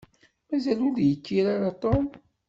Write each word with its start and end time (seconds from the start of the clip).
Mazal 0.47 0.79
ur 0.87 0.93
d-yekkir 0.97 1.45
ara 1.53 1.71
Tom. 1.83 2.05